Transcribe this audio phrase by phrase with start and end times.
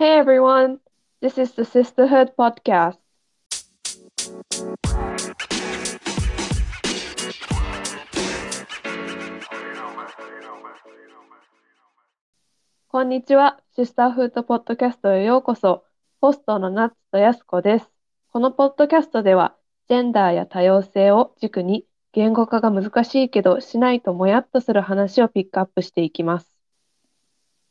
[0.00, 0.78] Hey everyone,
[1.20, 2.96] this is the Sisterhood Podcast.
[12.88, 15.84] こんにちは、シスターフードポッドキャストへようこそ。
[16.22, 17.90] ホストのナッツとヤスコです。
[18.32, 19.54] このポッドキャストでは、
[19.90, 26.49] ジェンダーや多様性を軸に、言語化が難しいけど、しないともやっとする話をピックアップしていきます。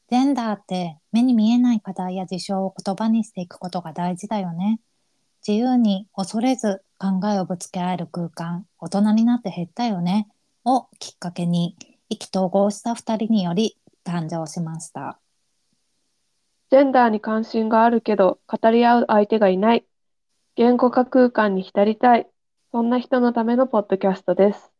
[0.09, 4.79] ジェンダーって目に見えない課題や事象を言葉にしていくことが大事だよね。
[5.47, 10.27] 自由に恐れず考えをぶつけ合える空間、大人になって減ったよね。
[10.65, 11.77] をきっかけに
[12.09, 15.19] 意気投合した二人により誕生しました。
[16.71, 19.85] ジェンダーに関心があるけど、語り合う相手がいない。
[20.55, 22.27] 言語化空間に浸りたい。
[22.71, 24.71] そんな人のためのポッドキャストです。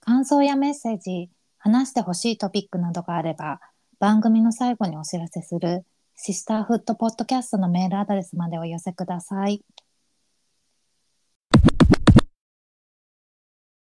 [0.00, 3.60] 感想やメッセージ、話してほしいトピックなどがあれば、
[3.98, 5.82] 番組の最後にお知らせする
[6.16, 9.64] シスターフットポッドキャストのメールアドレスまでお寄せください。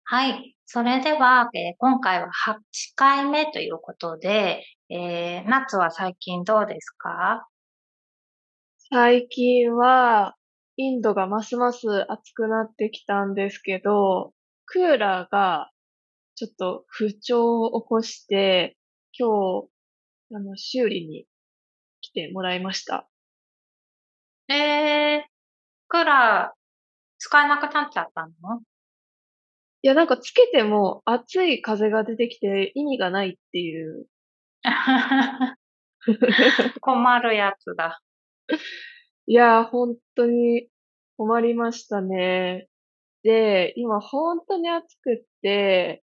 [0.05, 0.55] はい。
[0.67, 2.57] それでは、えー今回は8
[2.95, 7.49] 回目ということで、えー、夏は最近どうですか？
[8.91, 10.35] 最近は、
[10.77, 14.35] インドがますます暑くなってきたんですけど、
[14.67, 15.71] クーラーが
[16.35, 18.77] ちょっと不調を起こして、
[19.19, 19.69] 今日、
[20.33, 21.27] あの、修理に
[22.01, 23.09] 来てもらいました。
[24.49, 25.23] えー、
[25.89, 26.57] クーラー
[27.19, 28.61] 使えなくなっちゃったの？
[29.83, 34.07] いや、なんかつけても暑い風が出てきて意味がないっていう。
[36.81, 38.01] 困るやつだ。
[39.27, 40.69] いやー、本当に
[41.17, 42.69] 困りましたね。
[43.23, 46.03] で、今本当に暑くって、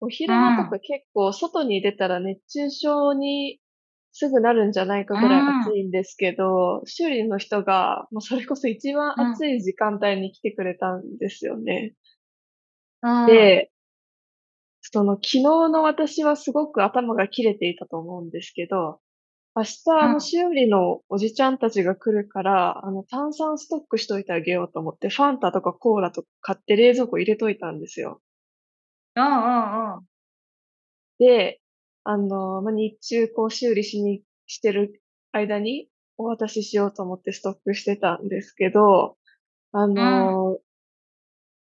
[0.00, 3.60] お昼間とか結構外に出たら熱中症に
[4.12, 11.94] すぐなるんじゃないかぐらい暑いんですけど、修理の人が、もうそれこそ一番暑い時間帯に来てくれたんですよね。
[13.02, 13.70] うん、で、
[14.80, 19.00] その昨日の私はすごく頭が切れていたと思うんですけど、
[19.54, 28.20] 明日あうんの修理のおじちゃんたちが来るから、あの炭酸ストックしといてあげようと思って、ファンタとかコーラとか買って冷蔵庫入れといたんですよ。
[29.20, 30.06] うんうんうん。
[31.18, 31.60] で、
[32.04, 39.16] あの、まあ、日中こう修理しにしてる間にお渡ししようと思ってストックしてたんですけど、
[39.72, 40.58] あの、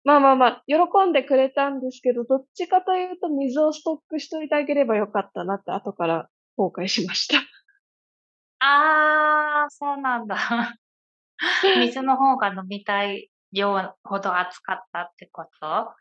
[0.04, 0.76] まあまあまあ、喜
[1.10, 7.42] んでくれたんですけど、どっちかというと水をストックしといてあげればよかったなって後から後悔しました。
[8.60, 10.38] あー、そうなんだ。
[11.78, 15.96] 水の方が飲みたい量ほど暑かったってこと？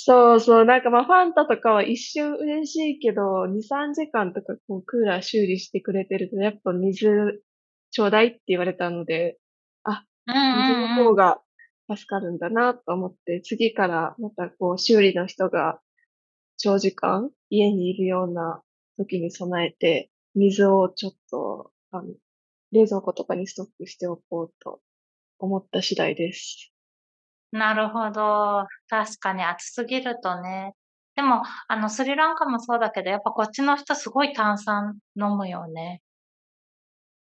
[0.00, 7.42] そうそう、なんかまあファンタとかは一瞬嬉しいけど、2、3時間とかこうクーラー修理してくれてると、やっぱ水
[7.90, 9.38] ちょうだいって言われたので、
[10.26, 10.94] うん水。
[11.00, 11.40] の方が
[11.90, 15.80] 助かるんだなと思って、次からまたこう修理の人が
[16.58, 18.62] 長時間家にいるような
[18.98, 22.14] 時に備えて、水をちょっと、あの、
[22.70, 24.80] 冷蔵庫とかにストックしておこうと
[25.40, 26.72] 思った次第です。
[27.52, 28.66] なるほど。
[28.88, 30.74] 確かに暑すぎるとね。
[31.16, 36.00] でも、あの、スリランカもそうだけど、やっぱこっちの人すごい炭酸飲むよね。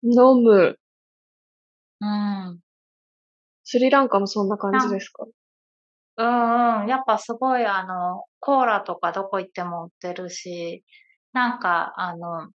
[0.03, 0.77] 飲む。
[2.01, 2.61] うん。
[3.65, 5.25] スリランカもそんな感じですか？
[6.17, 6.87] うんうん。
[6.87, 10.83] やっぱすごい、あの、コーラとかどこ行っても売ってるし、
[11.33, 12.49] なんか、あの、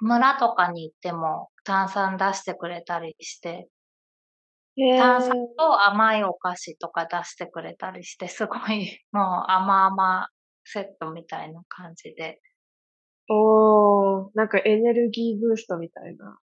[0.00, 3.68] 村とかに行っても炭酸出してくれたりして、へ
[4.96, 10.28] 炭酸ーと甘いお菓子とか出してくれたりして、すごい、 もう甘々
[10.64, 12.40] セットみたいな感じで。
[13.28, 16.38] おー、なんかエネルギーブーストみたいな。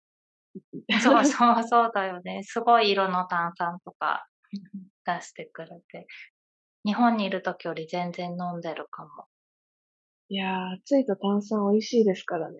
[1.01, 2.43] そうそうそうだよね。
[2.45, 4.27] すごい色の炭酸とか
[5.05, 6.07] 出してくれて。
[6.85, 9.27] 日本にいる時より全然飲んでるかも。
[10.29, 12.59] いやー、暑いと炭酸美味しいですからね。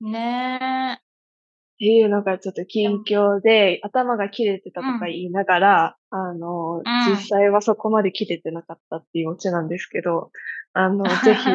[0.00, 1.07] ねえ。
[1.78, 10.32] っていうのがちょっと近況で、頭が切れてたとか言いながら、あの、ん実際はそこまで切れてなかったっていうオチなんですけど、
[10.72, 11.48] あの、 ぜひ、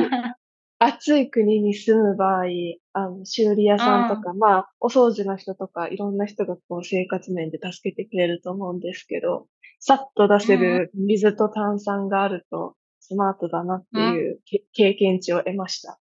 [0.80, 2.46] 暑い国に住む場合、
[2.94, 9.48] あの、修理屋さんとか、まあ、お掃除の人とか、いろんな人がこう生活面で助けてくれると思うんですけど、
[9.82, 16.00] さっと出せる水と炭酸があると、スマートだなっていうけ経験値を得ました。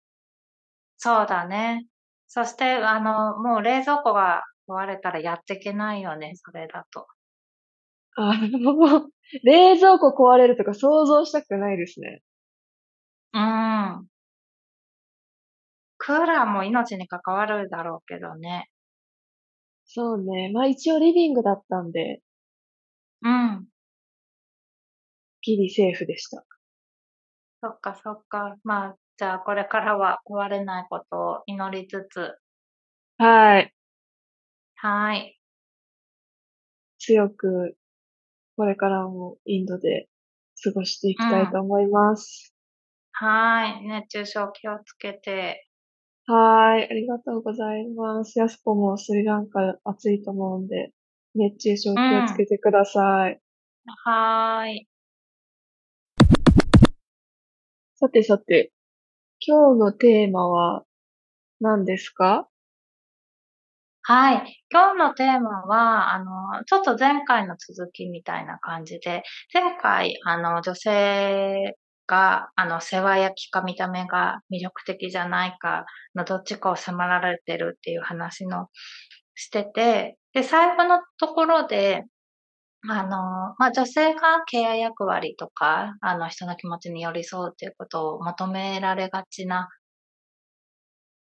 [0.98, 1.86] そうだね。
[2.28, 7.08] そして、あの、もう冷蔵庫が壊れたらやっていけないよね、それだと。
[8.16, 9.10] あの、
[9.44, 12.22] 冷蔵庫壊れるとか想像したくないですね。
[13.34, 14.08] うん。
[15.98, 18.70] クーラーも命に関わるだろうけどね。
[19.86, 20.52] そうね。
[20.54, 22.22] まあ一応リビングだったんで、
[23.22, 23.68] うん。
[25.42, 26.46] ギリセーフでした。
[27.62, 28.56] そっかそっか。
[28.64, 32.38] まあ、じゃあこれからは壊れないことを祈りつつ、
[33.18, 33.74] はい。
[34.76, 35.40] はい。
[37.00, 37.76] 強く、
[38.56, 40.08] これからもインドで
[40.64, 42.54] 過ごしていきたいと思います。
[43.12, 43.88] はい。
[43.88, 45.68] 熱中症気をつけて。
[46.28, 46.88] はい。
[46.88, 48.38] ありがとうございます。
[48.38, 50.92] やすこもスリランカ暑いと思うんで、
[51.34, 53.42] 熱中症気をつけてください。
[54.06, 54.88] はーい。
[57.96, 58.72] さてさて、
[59.40, 60.84] 今日のテーマは
[61.62, 62.48] 何ですか？
[64.04, 64.64] はい。
[64.72, 69.24] 今日のテーマは、あの、ちょっと前回の続きみたいな感じで、
[69.54, 71.76] 前回、あの、女性
[72.08, 75.86] が、あの、世話焼きか見た目が魅力的じゃないか
[76.16, 78.68] のどっちかを迫られてるっていう話の
[79.36, 82.06] してて、で、最後のところで、
[82.90, 89.68] あの、まあ、女性がケア役割とか、あの、人の気持ちに寄り添うっていうことを求められがちな、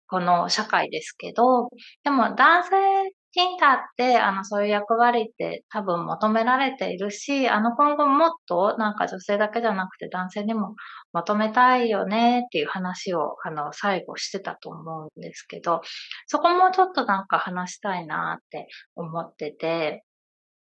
[0.07, 1.69] この社会ですけど、
[2.03, 3.03] でも男性
[3.35, 10.75] にだって、あの、そういう役割って多分求められているし、あの、今後もっとなんか女性だけじゃなくて男性にも
[11.13, 15.81] 求めたいよねっていう話を、あの、最後してたと思うんですけど、
[16.27, 20.03] そこもちょっとなんか話したいなって思ってて、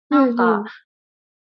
[0.09, 0.62] なんか、うん。
[0.62, 0.68] うん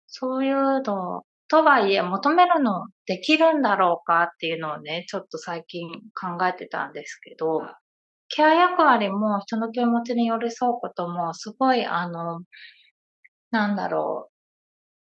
[0.07, 7.61] そういうの、とはいえ求めるのできるんだろうかっていうのをね、ちょっと最近考えてたんですけど、
[8.29, 12.41] ケア役割も人の気持ちに寄り添うこともすごいあの、
[13.51, 14.30] なんだろう、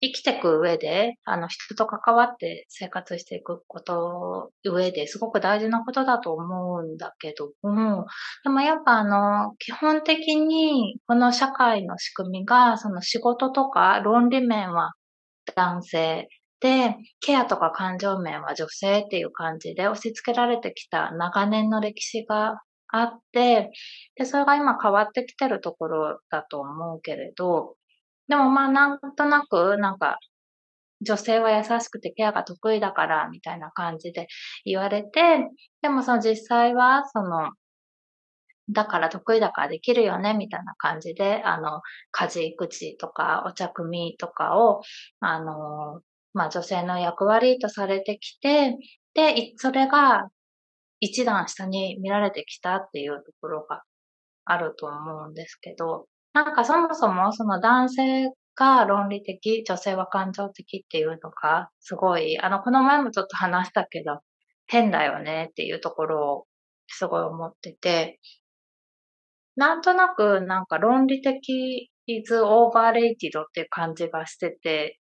[0.01, 8.07] 生きていく上で、あの人と関わって生活していくこと上ですごく大事なことだと思うんだけども、
[8.45, 14.93] でもやっぱあの、基本的にこの社会の仕組みが、その仕事とか論理面は
[15.57, 16.29] 男性
[16.61, 23.71] で、ケアとか感情面は女性っていう感じで押し付けられてきた長年の歴史があって、
[24.17, 27.77] で、それが今変わってきてるところだと思うけれど、
[28.29, 30.19] でもまあなんとなく、なんか、
[31.03, 34.29] 女性は優しくてケアが得意だから、みたいな感じで
[34.65, 35.49] 言われて、
[35.83, 37.53] でもその実際は、その、
[38.71, 41.81] だから得意だからできるよね、みたいな感じで、あの、
[42.11, 44.83] 家事、育児とか、お茶組みとかを、
[45.21, 46.03] あの、
[46.35, 48.77] まあ女性の役割とされてきて、
[49.15, 50.29] で、それが
[51.01, 53.83] 一段下に見られてきたっていうところが
[54.45, 56.07] あると思うんですけど、
[56.45, 64.21] なんかそもそもその男性が論理的、女性は感情的っていうのが、すごい、あの、この前もちょっと話したけど、
[64.69, 66.47] 変だよねっていうところを
[66.87, 68.21] すごい思ってて、
[69.57, 75.01] なんとなくなんか論理的 is overrated っていう感じがしてて、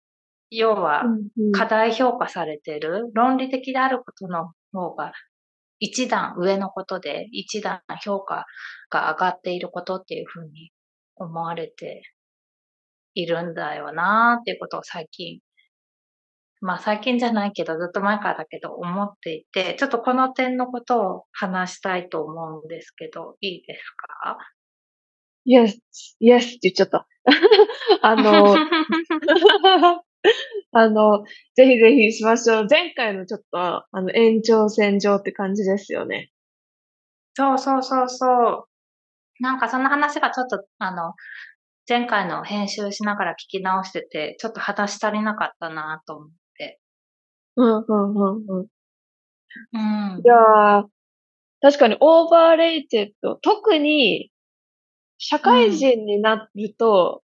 [0.50, 1.04] 要は
[1.52, 5.12] 過大評価されてる論理的であることの方が
[5.78, 8.46] 一段上のことで一段評価
[8.90, 10.72] が上がっていることっていうふうに
[11.18, 12.02] 思われて
[13.14, 15.40] いるんだよなーっていうことを最近、
[16.60, 24.38] まあ最近じゃないけどずっと前からだけど思っていて、ちょっとこの点のことを話したいと思うんですけど、いいですか
[25.46, 25.78] ？Yes,
[26.20, 27.06] yes って言っちゃった。
[28.02, 28.56] あの、
[30.72, 32.66] あの、ぜひぜひしましょう。
[32.68, 36.30] 前回のちょっと、あの、延長線上って感じですよね。
[37.34, 38.64] そうそうそうそう。
[39.40, 41.14] なんかその話がちょっと、あの、
[41.88, 46.28] 前回の編集しながら聞き直してて、ちょっと話足りなかったなと思っ
[46.58, 46.80] て。
[47.56, 48.66] うん、うん、うん、うん。
[49.72, 49.78] う
[50.16, 50.20] ん。
[50.20, 50.84] いやー、
[51.60, 54.30] 確かに overrated、特に
[55.18, 57.22] 社会人になると、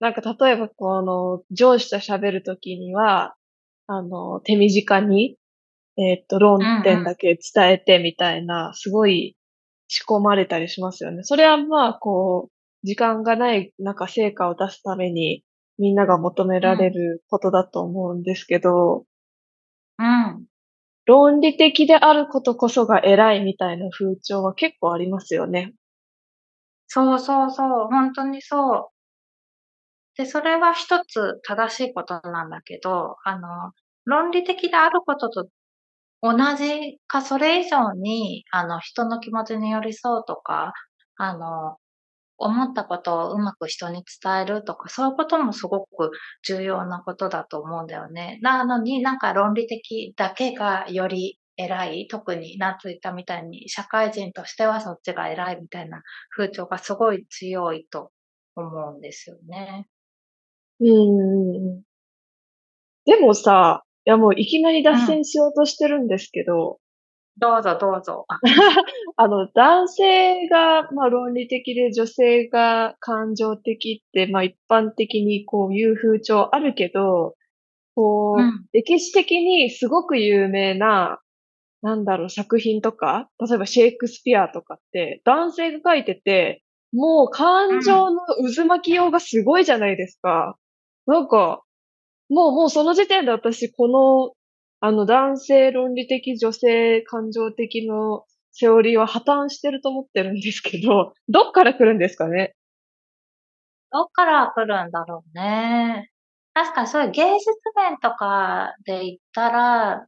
[0.00, 3.34] なんか例えばこの上司と喋るときには、
[3.86, 5.36] あの、手短に、
[5.96, 9.36] えーっと、論点だけ伝えてみたいな、すごい
[9.94, 11.22] 仕込まれたりしますよね。
[11.22, 12.52] それはまあ、こう、
[12.86, 15.44] 時間がない中成果を出すために
[15.78, 19.04] みんなが求められることだと思うんですけど、
[19.98, 20.46] うん。
[21.06, 25.74] 論理的であることこそが偉いみたいな風潮は結構ありますよね。
[26.86, 27.88] そうそうそう。
[27.88, 28.88] 本当にそう。
[30.16, 33.72] で、それは一つ正しいことなんだけど、あの、
[34.04, 35.48] 論理的であることと
[36.24, 40.72] 同じか、それ以上に、あの、人の気持ちに寄り添うとか、
[41.16, 41.76] あの、
[42.38, 46.10] 思ったことをうまく人に伝えるとか、そういうこともすごく
[46.46, 48.38] 重要なことだと思うんだよね。
[48.42, 56.02] なのになんか論理的だけがより偉い、特になついたみたいに、社会人としてはそっちが偉いみたいな
[56.36, 58.10] 風潮がすごい強いと
[58.56, 59.86] 思うんですよね。
[60.80, 61.82] うん。
[63.06, 66.78] でもさ、いやもういきなり脱線しようとしてるんですけど、
[67.38, 68.26] どうぞどうぞ。
[69.16, 77.34] あの、男性が、まあ、論理的で女性が感情的って、まあ、一般的にこういう風潮あるけど、
[77.96, 81.18] こう、うん、歴史的にすごく有名な、
[81.82, 88.20] なんだろう、作品とか、例えばシェイクスピアとかって、男性が書いてて、もう感情の
[88.54, 90.56] 渦巻きようがすごいじゃないですか。
[91.08, 91.63] うん、なんか、
[92.34, 94.34] もう、もうその時点で私、この
[94.80, 102.54] あの男性論理的、女性感情的のセオリーは破綻してると思ってるんですけど、 どっから来るんですかね？
[103.92, 106.10] どっから来るんだろうね。
[106.52, 110.06] 確かにそういう芸術面とかで言ったら、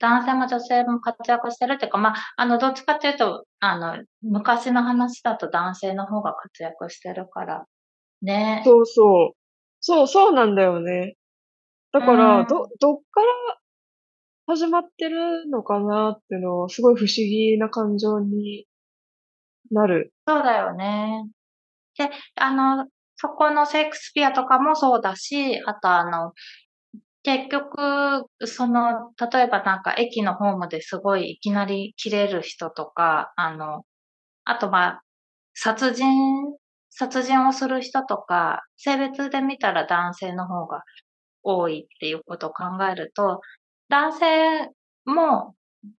[0.00, 7.64] 男性も女性も活躍してるっていうか、まあ、あの、どっちかっていうと、あの、昔の話だと男性の方が活躍してるから、
[8.22, 8.62] ね。
[8.64, 9.36] そうそう。
[9.80, 11.17] そう、そうなんだよね。
[11.92, 13.26] だから、ど、どっから
[14.46, 18.66] 始まってるのかなっていうのは、すごい不思議な感情に
[19.70, 20.12] なる。
[20.26, 21.24] そうだよね。
[21.96, 26.32] で、あの、そこのセイクスピアとかもそうだし、あとあの、
[27.24, 33.82] 結局、その、例えばなんか駅のホームですごいいきなり切れる人とか、あの、
[34.44, 35.02] あとまあ、
[35.54, 36.06] 殺人、
[36.90, 40.82] 殺人をする人とか、性別で見たら男性の方が
[41.56, 43.40] 多いっていうことを考えると、
[43.88, 44.70] 男性
[45.04, 45.54] も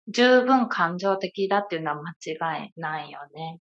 [0.07, 2.11] 十分感情的だっていうのは間
[2.61, 3.59] 違いないよね。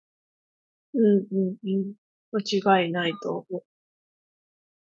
[0.94, 1.94] うんうんうん。
[2.32, 3.62] 間違いないと思う。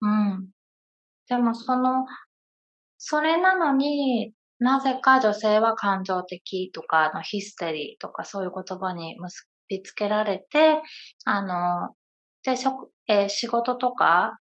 [0.03, 0.49] うん。
[1.29, 2.07] でもその、
[2.99, 10.81] それなのになぜか女性は感情的とか、のヒステリーとかそういう言葉に結びつけられて、
[11.25, 11.95] あの、
[12.43, 14.39] で、職、えー、仕事とか、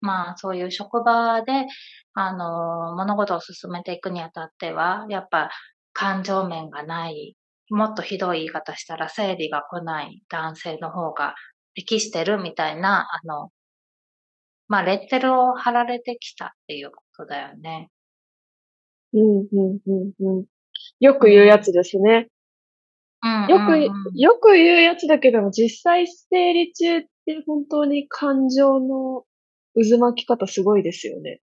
[0.00, 1.66] まあそういう職場で、
[2.14, 5.50] あの、物事を進めていくにあたっては、やっぱ
[5.92, 7.36] 感情面がない、
[7.70, 11.34] もっとひどい言い方したら生理が来ない男性の方が
[11.74, 13.50] 適してるみたいな、あの、
[14.68, 17.90] まあレッテルを貼られてきたっていうことだよね。
[19.12, 20.44] うん、うん、うん、うん。
[21.00, 22.28] よく言うやつですね。
[23.22, 23.78] うん、よく、
[24.14, 29.24] よく言うやつだけども、実際生理中って本当に感情の
[29.82, 31.40] 渦巻き方すごいですよね。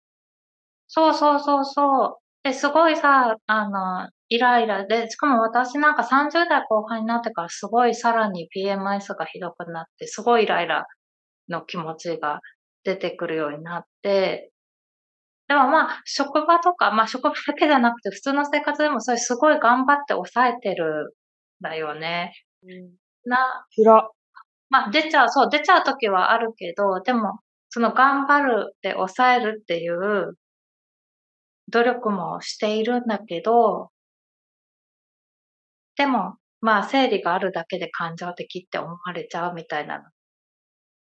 [0.87, 2.17] そうそうそうそう。
[2.43, 10.85] で、すごいさ、あの、イライラで、しかも私なんか30代後半になってからすごいさらに PMS がひどくなって、すごいイライラ
[11.49, 12.41] の気持ちが
[12.83, 14.51] 出てくるようになって、
[15.47, 21.15] でもまあ、職場とか、まあ職場だけじゃなくて普通の生活でもそれすごい頑張って抑えてる
[21.61, 22.33] んだよね。
[22.63, 24.09] うん、な、つら。
[24.69, 27.39] まあ出ちゃう、そう、出ちゃう時はあるけど、でも
[27.73, 30.37] その頑張るって抑えるっていう
[31.71, 33.89] 努力もしているんだけど、
[35.97, 40.03] でも、まあ、生理があるだけで感情的って思われちゃうみたいなの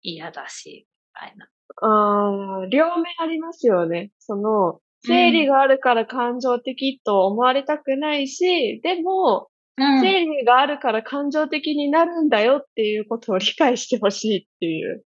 [0.02, 1.46] 嫌だし、みたいな。
[1.82, 4.10] ああ、両面ありますよね。
[4.18, 15.04] その、生理があるから感情的と思われたくないし、うん、でも、うん、生理があるから感情的になるんだよっていうことを理解してほしいっていう。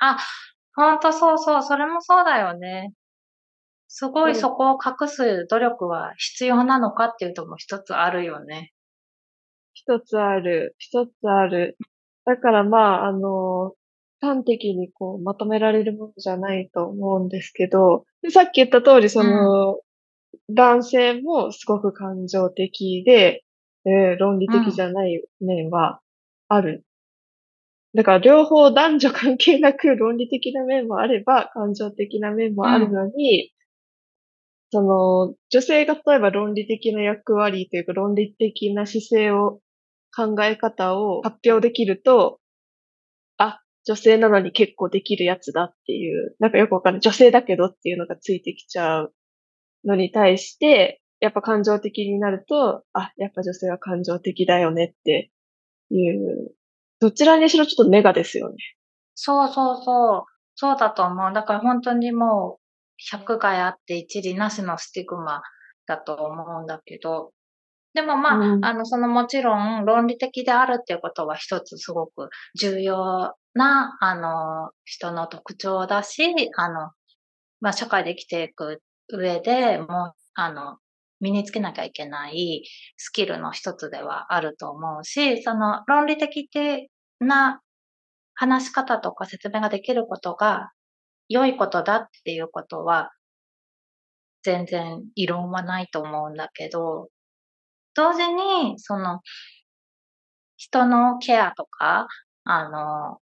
[0.00, 0.18] あ、
[0.74, 2.92] ほんとそうそう、それもそうだよね。
[3.88, 8.72] すごいそこを隠す努力は必要なのかっていうとも一つあるよね。
[9.74, 10.76] 一つある。
[10.78, 11.76] 一つある。
[12.24, 13.72] だからまあ、あの、
[14.20, 19.80] 端的にこうまとめられるものじゃないと思うんですけど、さっき言った通り、その、う
[20.52, 23.42] ん、男性もすごく感情的で、
[23.86, 26.00] えー、論理的じゃない面は
[26.48, 26.84] ある
[27.94, 33.52] だから両方男女関係なく論理的な面もあれば感情的な面もあるのに、
[34.72, 39.60] うん、その女性が例えば論理的な役割というか論理的な姿勢を
[40.14, 42.40] 考え方を発表できると、
[43.38, 47.00] あ、女性なのに結構できるやつだっていう、なんかよくわかんない。
[47.00, 49.14] 女性だけどっていうのがついてきちゃう
[49.84, 55.30] のに対して、やっぱ感情的になると、あ、やっぱ女性は感情的だよねって
[55.90, 56.52] いう
[57.00, 58.56] どちらにしろちょっとネガですよね。
[59.14, 60.22] そうそうそう。
[60.54, 61.32] そうだと思う。
[61.32, 65.42] だから本当にもう、100害あって一理なしのスティグマ
[65.86, 67.32] だと思うんだけど、
[67.94, 72.28] でもまあ、うん、あの、そのもちろん論理的であるっていうことは一つすごく
[72.58, 76.22] 重要な、あの、人の特徴だし、
[76.56, 76.90] あの、
[77.60, 79.88] まあ、社会で生きていく上でもう、
[80.34, 80.78] あの、
[81.20, 82.62] 身につけなきゃいけない
[82.96, 86.48] スキルの一つではあると思うし、その論理的
[87.20, 87.62] な
[88.34, 90.70] 話し方とか説明ができることが
[91.28, 93.10] 良いことだっていうことは、
[94.42, 97.08] 全然異論はないと思うんだけど、
[97.94, 99.20] 同時に、その、
[100.56, 102.06] 人のケアとか、
[102.44, 103.18] あの、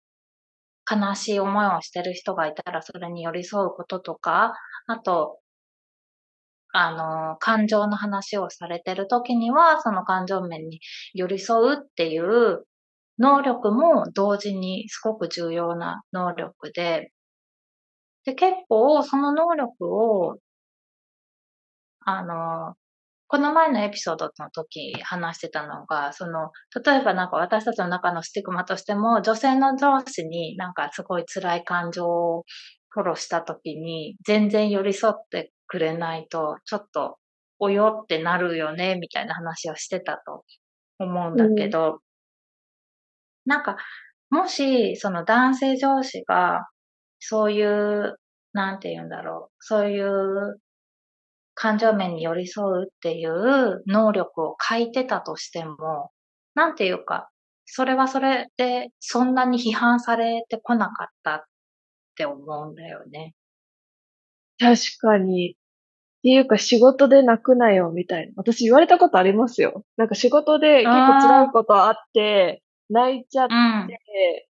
[0.90, 4.54] 悲しい思いをしてる人がいたらそれに寄り添うこととか、
[4.86, 5.38] あと、
[6.74, 10.80] あの、感情の話をされてる時には、その感情面に
[11.14, 12.64] 寄り添うっていう
[13.22, 17.12] 能力も同時にすごく重要な能力で、
[18.24, 20.38] で、結構その能力を、
[22.00, 22.74] あの、
[23.28, 26.50] この前のエピソードの時話してたのが、その、
[26.84, 32.44] 例えばなんか私たちの中のスティグマとしても、女性の上司になんかすごい辛い感情を
[32.90, 37.18] フォローした時に、全然寄り添ってくれないと、ちょっと、
[37.60, 40.44] およってなるよね、みたいな話をしてたと
[40.98, 42.00] 思うんだけど、
[43.46, 43.76] なんか、
[44.30, 46.68] もし、その男性上司が、
[47.18, 48.16] そういう、
[48.52, 50.60] なんて言うんだろう、そういう
[51.54, 56.10] 感情面に寄り添うっていう能力を書いてたとしても、
[56.54, 57.30] なんていうか、
[57.66, 61.42] それはそれでそんなに批判されてこなかったっ
[62.16, 63.34] て思うんだよね。
[64.58, 65.52] 確かに。
[65.52, 65.54] っ
[66.22, 68.32] ていうか仕事で泣くなよみたいな。
[68.36, 69.84] 私言われたことありますよ。
[69.96, 72.61] なんか仕事で結構辛いことあって、
[72.92, 74.48] 泣いちゃって、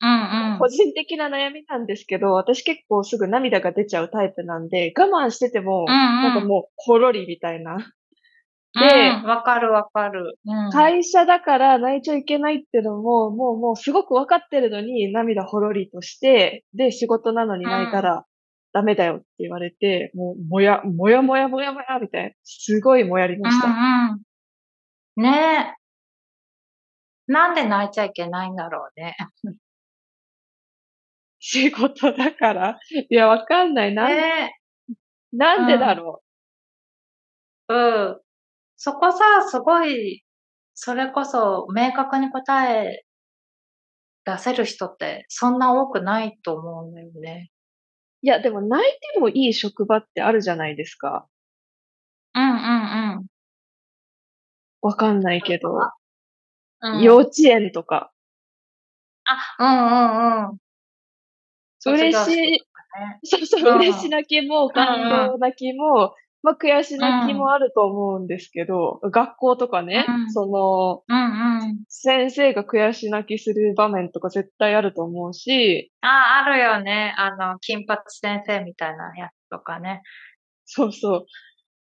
[0.00, 0.52] うん。
[0.52, 7.78] うん、個人的な悩みなんですけど、私結構すぐ涙が出ちゃうタイプなんで、我慢してても、うんうん、なんかもう、ほろりみたいな。
[8.74, 18.24] で、わ、うん、かるわかる、うん、会社だから泣いちゃいけないってのも、もうもうすごくわかってるのに涙ほろりとして、で、仕事なのに泣いたら
[18.72, 23.68] ダメだよって言われて、もう、もや、もやもやもやもやみたいな、すごいもやりました。
[23.68, 23.74] うん
[25.16, 25.74] うん、ね。
[25.74, 25.87] え。
[27.28, 29.16] なんで泣いちゃいけないんだろうね。
[31.40, 32.80] 仕事だから。
[33.10, 33.94] いや、わかんない。
[33.94, 34.94] なんで、えー、
[35.32, 36.22] なんでだろ
[37.68, 38.08] う、うん。
[38.08, 38.20] うん。
[38.76, 40.24] そこさ、すごい、
[40.74, 43.04] それこそ明確に答え
[44.24, 47.50] 出せる人ってそんな多くないと思うんだよね。
[48.22, 51.28] いや、でも泣いてもいい職場ってあるじゃないですか。
[52.34, 53.26] うんうんうん。
[54.80, 55.70] わかんないけど。
[56.80, 58.12] うん、幼稚園とか。
[59.24, 60.58] あ、うんうんうん。
[61.86, 62.60] 嬉しい、
[63.24, 71.02] そうそう、嬉し泣きも、感動泣きも、まあ、悔し泣きもあると思うんですけど、学校とかね、その、
[71.88, 75.92] 先生が悔し泣きする場面とか絶対あると思うし。
[76.00, 77.14] あ、あるよね。
[77.16, 80.02] あの、金髪先生みたいなやつとかね。
[80.64, 81.26] そうそう。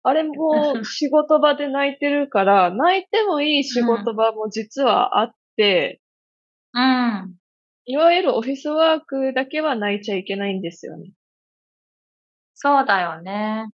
[0.04, 0.32] あれも
[0.84, 6.02] 仕事場で泣いてるから、泣いてもいい仕事場も実はあって、
[6.74, 7.36] うん。
[7.86, 11.12] いわゆるオフィスワークだけは泣いちゃいけないんですよね。
[12.56, 13.68] そうだよね。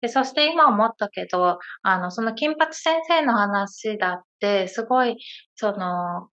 [0.00, 5.16] で、そして今思ったけど、あの、その金八先生の話だって、すごい、
[5.54, 6.28] その、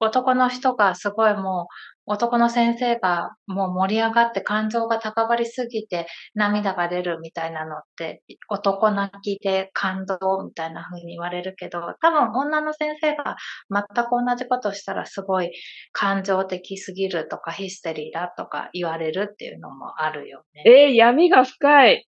[0.00, 13.36] 男の人がすごいもう、男の先生がもう盛り上がって感情が高まりすぎて涙が出るみたいなのって、男泣きで感動みたいな風に言われるけど、多分女の先生が
[13.70, 15.50] 全く同じことしたらすごい
[15.92, 20.62] 感情的すぎるとかヒステリーだとか言われるっていうのもあるよね。
[20.66, 22.08] えー、闇が深い。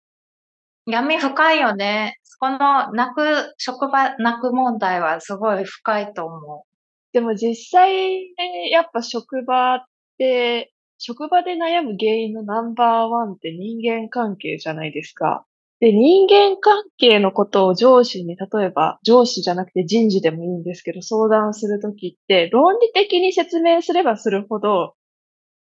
[0.86, 2.18] 闇深いよね。
[2.40, 6.77] この泣く、職場泣く問題はすごい深いと思う。
[7.14, 8.34] でも実際、
[8.72, 9.84] やっぱ職場っ
[10.18, 15.46] て、職場で悩む原因のナンバーワンって人間関係じゃないですか。
[15.80, 24.96] で、人間関係のことを上司に、例えば上司じゃなくて人事でもいいんですけど、相談するときって、論理的に説明すればするほど、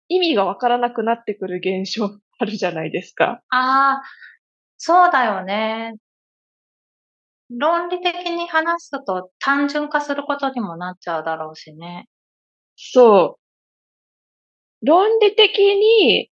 [0.09, 3.43] 意味がわからなくなってくる現象あるじゃないですか。
[3.51, 4.03] ああ、
[4.77, 5.95] そうだよね。
[7.51, 12.09] 論理的に話すと単純化することにもなっちゃうだろうしね。
[12.77, 13.39] そ
[14.83, 14.87] う。
[14.87, 16.33] 論理的に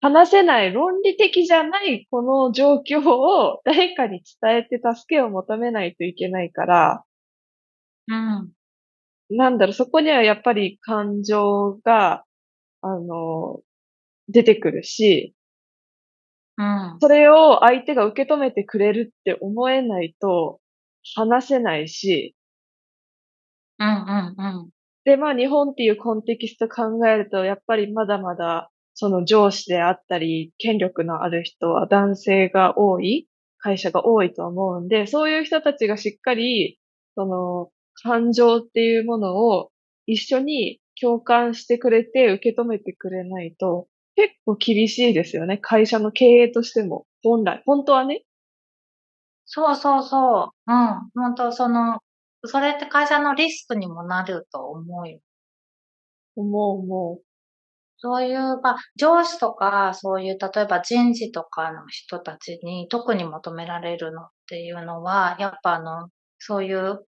[0.00, 7.04] 話せない、論理的じゃないこの状況を誰かに伝えて助けを求めないといけないから、
[8.08, 8.52] うん。
[9.30, 12.24] なんだろう、そこにはやっぱり感情が、
[12.82, 13.60] あの、
[14.30, 15.35] 出てくるし、
[16.58, 16.98] うん。
[17.00, 20.60] それを相手が受け止めてくれるって思えないと
[21.14, 22.34] 話せないし、
[23.78, 24.70] うんうんうん。
[25.04, 36.78] で、まあ日本っていうコンテキスト考えると、やっぱりまだまだその上司であったり、権力のある人は男性が多い、会社が多いと思うんで、そういう人たちがしっかり、
[37.14, 37.70] その、
[38.02, 39.70] 感情っていうものを
[40.06, 45.58] 一緒に共感してくれて受け止めてくれないと、結構厳しいですよね。
[45.58, 47.06] 会社の経営としても。
[47.22, 47.62] 本来。
[47.66, 48.24] 本当はね。
[49.44, 50.72] そうそうそう。
[50.72, 51.10] うん。
[51.14, 52.00] 本当その、
[52.44, 55.20] それって会社のリスクにもなると思うよ。
[56.34, 57.22] 思う思う。
[57.98, 67.06] そういう、まあ、上司とか、そういう、例えば人事とかの人たちに特に求められるのっていうのは、やっぱあの、そういう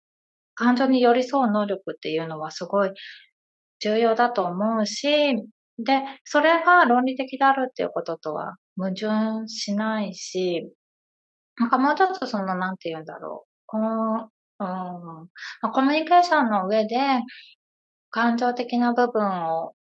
[0.55, 2.91] 感情に寄り添う能力っていうのはすごい
[3.79, 5.07] 重要だと思うし、
[5.79, 10.71] で、それが論理的であるっていうこととは矛盾しないし、
[11.57, 13.49] なんかもうちょっとその、なんて言うんだろう。
[13.65, 16.97] この、うん、コミュニケーションの上で、
[18.09, 19.75] 感情的な部分を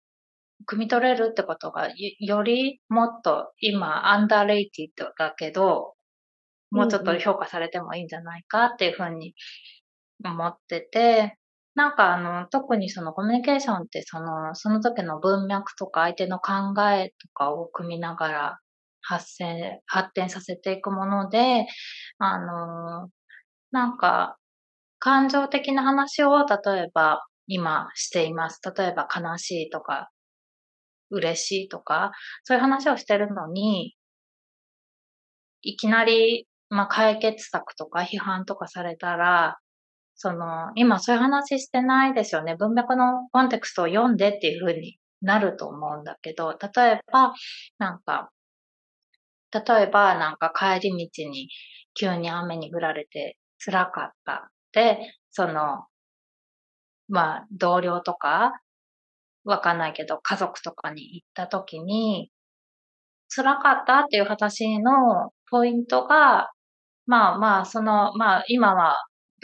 [0.66, 5.94] 汲み取れるってことが、よりもっと今、アンダーレイティッドだけど、
[6.70, 9.34] もうちょっと評価されてもいいんじゃないかっていうふうに
[10.24, 11.38] 思ってて、
[11.76, 16.52] なんかあの、特にそのコミュニケーションってその、その時の文脈とか相手の考
[16.90, 18.58] えとかを組みながら
[19.02, 21.66] 発生、発展させていくもので、
[22.18, 23.10] あの、
[23.72, 24.38] なんか、
[25.00, 28.60] 感情的な話を例えば今しています。
[28.76, 30.10] 例えば悲しいとか、
[31.10, 32.12] 嬉しいとか、
[32.44, 33.96] そういう話をしてるのに、
[35.62, 39.58] いきなり、まあ、解決策とか批判とかされたら、
[40.16, 42.56] その、今そういう話してないですよね。
[42.56, 47.34] 文脈のコンテクストを読んでっていうふうになると思うんだけど、例えば、
[47.78, 48.30] なんか、
[49.52, 51.48] 例えば、なんか帰り道に
[51.94, 54.50] 急に雨に降られて辛かった。
[54.72, 54.98] で、
[55.30, 55.86] その、
[57.08, 58.52] まあ、同僚とか、
[59.44, 62.30] わかんないけど、家族とかに行った時に、
[63.34, 66.50] 辛かったっていう話のポイントが、
[67.06, 68.96] まあまあ、その、まあ今は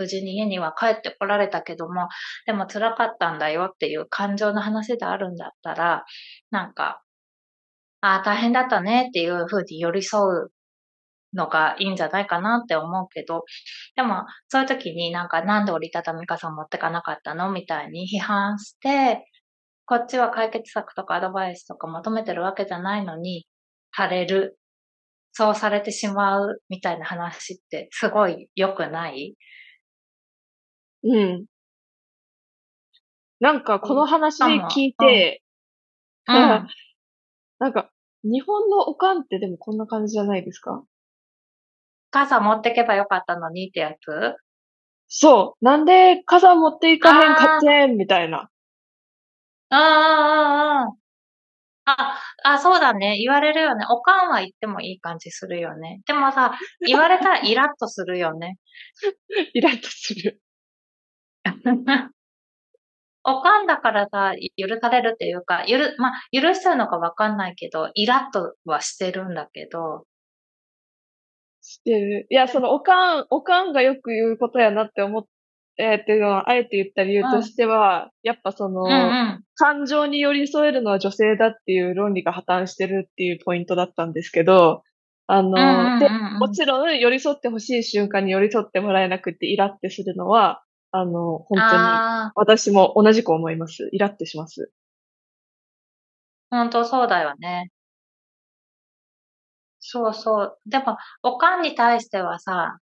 [0.03, 2.09] 無事に家には帰ってこられたけども、
[2.47, 6.05] でも辛かったんだよっていう感情の話であるんだったら、
[6.51, 7.03] なんか、
[8.01, 10.53] ああ、大変だったねっていうふうに寄り添う
[11.35, 13.45] のがいいんじゃないかなって思うけど、
[13.97, 19.25] でも、そういう時になんかなんで折りたたみ傘持ってかなかったのみたいに批判して、
[19.87, 23.47] こっちは解決策とかアドバイスとか求めてるわけじゃないのに、
[23.97, 24.59] される、
[25.33, 29.35] そうされてしまうみたいな話ってすごい良くない
[31.03, 31.47] うん。
[33.41, 35.43] なんか、この話聞いて、
[36.29, 36.37] うん。
[37.59, 37.91] なんか、
[38.25, 40.85] 日本のおかんってでもこんな感じじゃないですか？
[42.11, 44.37] 傘持ってけばよかったのにってやつ？
[45.09, 45.65] そう。
[45.65, 48.51] なんで傘持っていかへんかってんみたいな。
[49.71, 50.87] あ
[51.87, 53.19] あ、ああ、あ、そうだね。
[53.19, 53.85] 言われるよね。
[53.91, 56.03] おかんは言ってもいい感じするよね。
[56.07, 58.59] でもさ、言われたらイラッとするよね。
[59.55, 60.41] イラッとする。
[63.25, 70.07] おかんだからさ、許されるっていうか、許、まあ、許してるのかわかんないけど、イラッとはしてるんだけど。
[71.61, 72.27] してる。
[72.31, 75.25] いや、そのおかん、おかんがよく言うことやなって思っ
[75.79, 84.83] えー、っていうのは、あえて言った理由としては、うん、やっぱその、うんうん、感情に寄り添えるのは女性だっていう論理が破綻してるっていうポイントだったんですけど、
[85.27, 90.63] あの、うんうんうん、で、もちろん寄り添ってほしい瞬間に寄り添ってもらえなくてイラってするのは、
[90.95, 93.89] あの、本当に、私も同じく思います。
[93.93, 94.71] イラってします。
[96.51, 97.71] 本当そうだよね。
[99.81, 100.59] そうそう。
[100.67, 102.79] でも、おかんに対してはさ、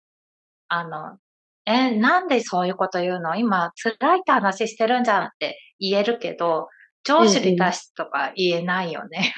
[0.68, 1.18] あの、
[1.66, 3.36] え、なんでそういうこと言うの？
[3.36, 6.68] 今、辛いって話してるんじゃんって言えるけど、
[7.04, 9.34] 上司に対してとか言えないよね。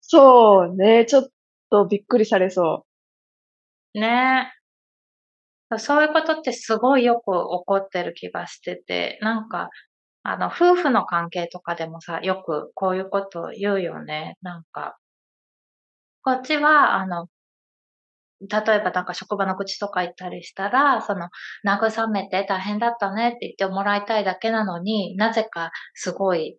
[0.00, 1.04] そうね。
[1.06, 1.28] ちょっ
[1.70, 2.86] とびっくりされそ
[3.94, 4.00] う。
[4.00, 4.52] ね
[5.78, 9.70] そういうことってすごいよく起こってる気がしてて、なんか、
[10.22, 14.36] あの、夫婦の関係とかでもさ、よくこういうこと言うよね。
[14.42, 14.96] なんか、
[16.22, 17.28] こっちは、あの、
[18.40, 21.28] 例えばなんか職場の口とか言ったりしたら、その、
[21.66, 26.58] 慰めて大変だったねって言ってもらいたいだけなのになぜかすごい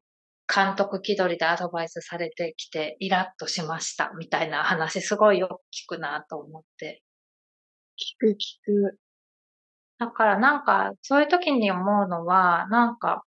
[0.54, 7.02] 監督気取りでアドバイスされてきて、イラッとしましたみたいな話すごいよく聞くなと思って。
[7.98, 9.05] 聞く聞く。
[10.00, 13.24] だからなんか、そういう時に思うのは、なんか、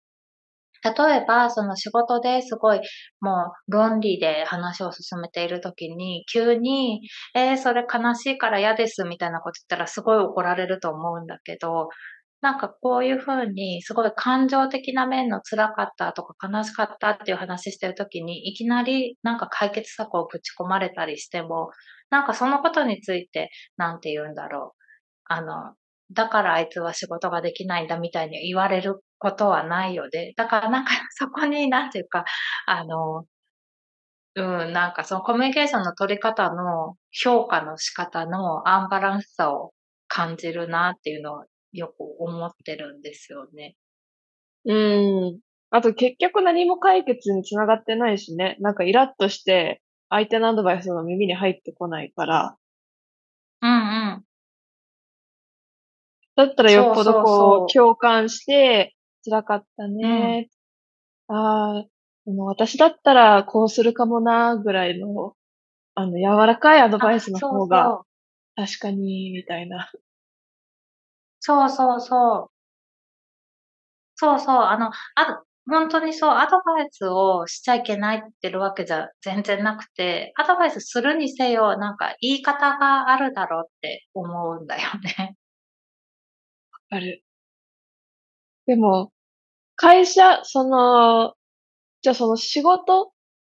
[0.84, 2.82] 例えば、その仕事ですごい、
[3.20, 7.02] もう論理で話を進めている時に、急に、
[7.34, 11.90] えー、それ悲しいから嫌ですみたいなこと言ったらすごい怒られると思うんだけど、
[12.42, 21.72] なんかこういうふうに、すごい感情的な面の辛かったとか悲しかったっていう話してるときに、いきなりなんか解決策をぶち込まれたりしても、
[22.12, 24.82] なんかそのことについて、なんて言うんだろう。
[25.26, 25.74] あの、
[26.12, 30.34] だからあいつは仕事ができないんだみたいに言われることはないよね。
[30.38, 32.26] だからなんかそこになんていうか、
[32.68, 33.26] あの、
[34.36, 39.74] うん、なんかそのコミュニケーションの取り方の評価の仕方のアンバランスさを
[40.08, 43.76] 感じるなっていうのをよく思ってるんですよね。
[44.66, 44.74] う
[45.34, 45.40] ん。
[45.72, 48.58] あと結局何も解決につながってないしね。
[48.60, 52.58] なんかイラッとして相手のアドバイスが耳に入ってこないから。
[53.62, 54.26] うんうん。
[56.36, 60.50] だったらよっぽどこそうう、共感して、辛かったね。
[61.28, 61.86] ああ、
[62.26, 65.34] でも私だったらこうするかもな、ぐらいの、
[65.96, 68.02] あの、柔らかいアドバイスの方が、
[68.56, 69.90] 確かに、みたいな。
[71.40, 72.52] そうそうそう。
[74.16, 74.56] そうそう。
[74.64, 84.82] あの、あ、本当にそう、アドバイスをしちゃいけないって言ってるわけじゃ全然なくて、アドバイスするにせよ、なんか言い方があるだろうって思うんだよ
[85.18, 85.36] ね。
[86.90, 87.22] ある。
[88.68, 89.12] でも、
[89.76, 91.36] 会社、その、
[92.02, 93.14] じゃあその仕事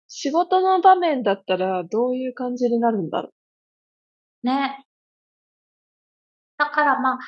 [0.08, 3.32] 仕事の場面だったらどういう感じになるんだろう？
[4.44, 4.86] ね。
[6.58, 7.18] だからまあ、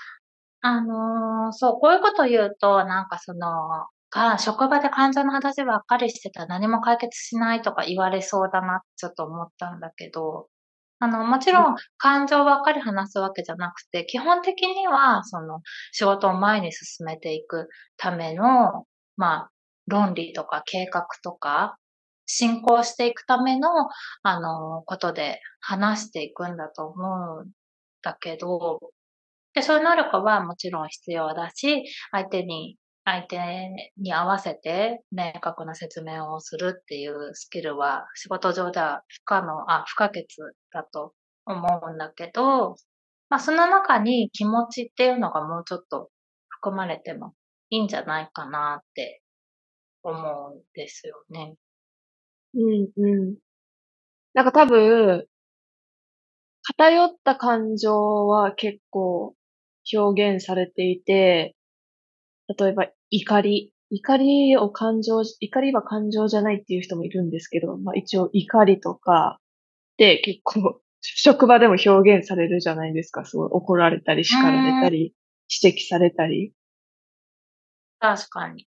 [0.62, 3.48] あのーそう、こういうこと言うと、なんかその、
[4.11, 10.48] が、職場で感情の話ばっかりしてたら何も解決しないとか言われそうだなちょっと思ったんだけど、
[11.00, 15.61] あの、もちろん感情ばっかり話すわけじゃなくて、基本的には、その、
[15.92, 19.50] 仕事を前に進めていくための、まあ、
[19.87, 21.76] 論理とか計画とか、
[22.26, 23.70] 進行していくための、
[24.22, 27.50] あの、ことで話していくんだと思うん
[28.02, 28.80] だけど、
[29.54, 32.76] で、そういう能力はもちろん必要だし、相手に、
[33.10, 40.26] 相手に合わせて明確な説明をするっていうスキルは仕事上では不可能、あ、不可欠
[40.72, 41.14] だと
[41.46, 42.76] 思うんだけど、
[43.30, 46.10] まあその中に気持ちっていうのがもうちょっと
[46.50, 47.32] 含まれても
[47.70, 49.22] いいんじゃないかなって
[50.02, 51.54] 思うんですよね。
[52.54, 52.58] う。
[52.58, 53.36] ん、うん。
[54.34, 55.26] なんか多分、
[56.76, 59.34] 偏った感情は結構
[59.94, 61.56] 表現されていて、
[62.58, 63.72] 例えば怒り。
[63.90, 69.38] 怒りを感情、怒りは感情じゃないっていう人もいるんですけど、まあ一応怒りとか
[69.96, 73.24] で結構職場でも表現されるじゃないですか。
[73.24, 75.14] すごい怒られたり叱られたり、
[75.62, 76.52] 指摘されたり。
[77.98, 78.66] 確かに。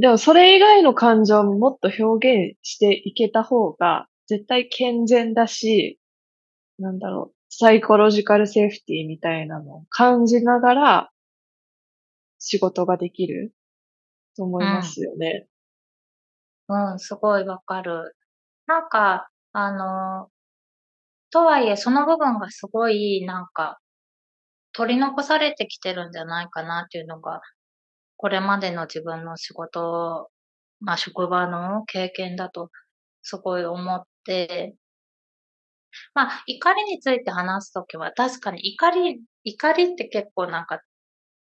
[0.00, 6.00] でもそれ以外の感情ももっと表現していけた方が絶対健全だし、
[6.78, 11.10] なんだろう、サイコロジカルセーフティーみたいなのを感じながら
[12.46, 13.54] 仕事ができる
[14.36, 15.46] と思いますよね。
[16.68, 18.14] うん、すごいわかる。
[18.66, 20.28] なんか、あの、
[21.30, 23.78] とはいえ、その部分がすごい、なんか、
[24.72, 27.40] 取り残されてきてるんじゃないかなっていうのが、
[28.16, 30.30] これまでの自分の仕事、
[30.80, 32.70] まあ、職場の経験だと、
[33.22, 34.76] すごい思って、
[36.14, 40.80] まあ、怒りについて話すときは、確かに怒り、怒りって結構なんか、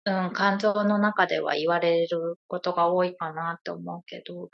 [0.09, 4.51] うん、感情の中では言われることが多いかなって思うけど、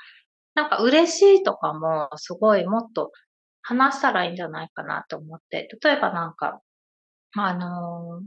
[0.54, 3.12] なんか嬉しいとかもすごいもっと
[3.62, 6.60] 話したらいいんじゃないかなと思って、例えばなんか、
[7.36, 8.24] あのー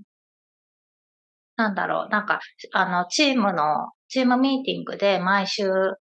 [1.57, 2.39] なんだろう、なんか、
[2.71, 5.69] あの、チームの、チームミーティングで毎週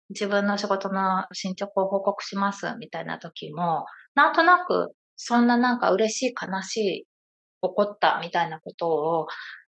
[0.10, 7.08] 自分の仕事の進捗を報告しますみたいな時も、なんとなく、そんななんか嬉しい、悲しい、
[7.62, 9.28] 怒ったみたいなことを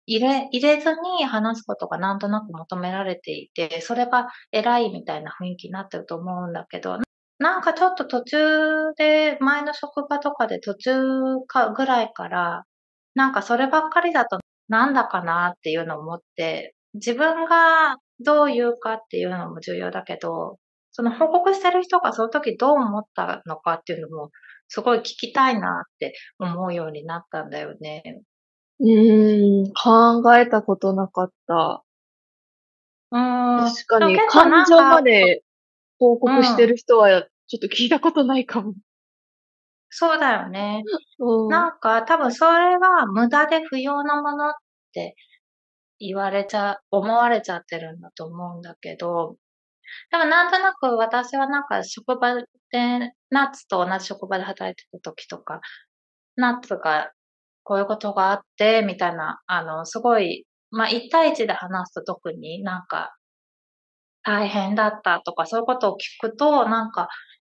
[0.08, 6.98] 入れ、入れずに話すことがなんとなく求められていて、それが偉いみたいな雰囲気になってると思うんだけど、
[7.38, 10.92] なんかちょっと途中で、前の職場とかで途中
[11.46, 12.64] かぐらいから、
[13.14, 20.58] なんかそればっかりだとなんだかなっていうのを思って、自分がどう言うかっていうのも重要だけど、
[20.92, 24.30] その報告してる人がその時どう思ったのかっていうのも、
[24.68, 28.02] すごい聞きたいなって思うようになったんだよね。
[28.80, 31.84] うーん、考えたことなかった。
[33.10, 33.72] うーん。
[33.72, 35.42] 確かに感情まで
[35.98, 38.74] 報告してる人はちょっと聞いたことないかも。
[39.90, 40.82] そうだよね。
[41.18, 41.48] うん。
[41.48, 44.52] なんか多分それは無駄で不要なものっ
[44.92, 45.16] て
[45.98, 49.36] 言われちゃ、思われちゃってるんだと思うんだけど、
[50.10, 52.44] でもなんとなく私はなんか職場で、
[53.30, 55.60] ナッツと同じ職場で働いてた時とか、
[56.36, 57.10] ナッツが
[57.68, 63.14] こういうことがあって、みたいな、あの、すごい、まあ一対一で話すと特になんか
[64.22, 67.08] 大変だったとかそういうことを聞くと、なんか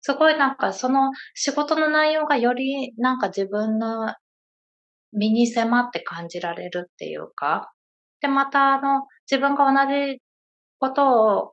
[0.03, 4.15] すごいなんかその仕事の内容がよりなんか自分の
[5.13, 7.71] 身に迫って感じられるっていうか、
[8.21, 10.21] で、また、あの、自分が同じ
[10.79, 11.53] ことを、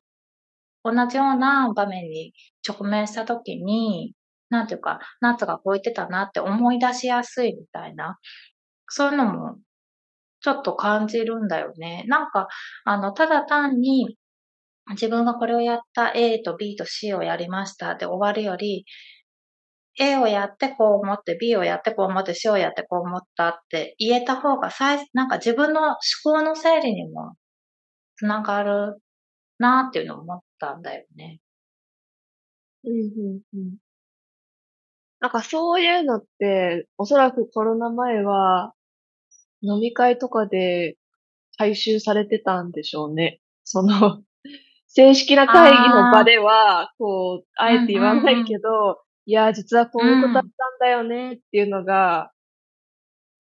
[0.83, 2.33] 同じような場面に
[2.67, 4.13] 直面したときに、
[4.49, 8.17] なんていうか、夏がこう言ってたなって思い出しやすいみたいな、
[8.89, 9.57] そういうのも
[10.41, 12.05] ちょっと感じるんだよね。
[12.07, 12.47] なんか、
[12.85, 14.17] あの、ただ単に
[14.91, 18.85] 自分がこれをやった A と B と C をやりましたで終わるより、
[19.99, 24.69] A をやってこう思って、B をやってこう思って、C をやってこう思ったって言えた方が、
[25.13, 27.35] なんか自分の思考の整理にも
[28.17, 29.01] つながる
[29.59, 31.39] なっていうのを思ったんだよね。
[32.83, 33.77] うんうんうん。
[35.25, 38.75] なんかそういうのって、おそらくコロナ前は、
[39.63, 40.97] 飲み会とかで
[41.57, 43.41] 回収されてたんでしょうね。
[43.63, 44.21] その、
[44.85, 52.31] 正式な会議の場では、こう、あえて言わないけど、うんうん、いや、実はこういうことだったんだよねっていうのが、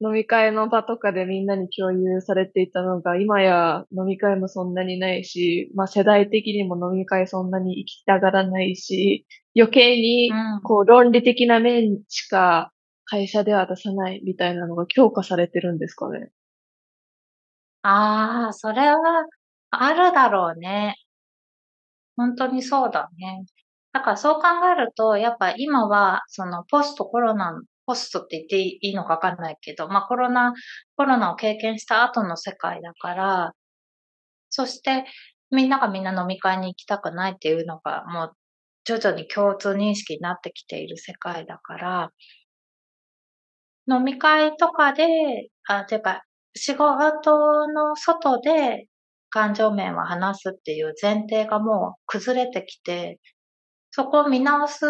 [0.01, 10.31] 飲み会の場とかでみんなに共有されていたのが、今や飲み会もそんなにないし、まあ世代的にも飲み会そんなに行きたがらないし、余計に、
[10.63, 12.73] こう論理的な面しか
[13.05, 16.29] 会社では出さないみたいなのが強化されてるんですかね。
[17.83, 18.97] ああ、それは
[19.69, 20.95] あるだろうね。
[22.17, 23.45] 本当にそうだね。
[23.93, 24.41] だからそう考
[24.75, 30.53] えると、やっぱ今は、そのポストコロナポストって言っていいのかわかんないけど、まあコロナ、
[30.97, 33.51] コロナを経験した後の世界だから、
[34.49, 35.05] そして
[35.51, 38.31] みんながみんな飲み会に行きたくないっていうのがもう
[38.85, 42.09] 徐々に共通認識になってきている世界だから、
[43.87, 45.05] 飲み会とかで、
[45.67, 46.23] あ、てか、
[46.55, 48.87] 仕事の外で
[49.29, 53.19] 感情面は話すっていう前提がもう崩れてきて、
[53.91, 54.85] そこを見直す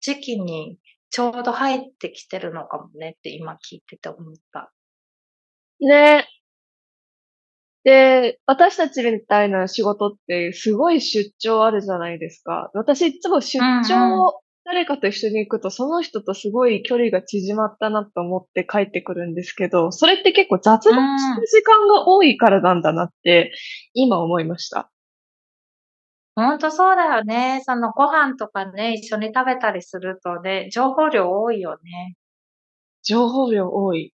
[0.00, 0.78] 時期に
[1.12, 4.72] ちょうど入ってきてるのかもねって今聞いてて思った。
[5.80, 6.26] ね。
[7.84, 12.70] で、私たちみたいな仕事ってすごい出張あるじゃないですか。
[12.74, 23.52] 私いつも出張、誰かと一緒に行くとその人とすごい距離が縮まったなと思って帰ってくるんですけど、それって結構雑談する時間が多いからなんだなって
[23.92, 24.90] 今思いました。
[26.34, 27.62] ほんとそうだよね。
[27.64, 32.16] そのご飯とかね、一緒に食べたりするとね、情報量多いよね。
[33.02, 34.12] 情報量多い。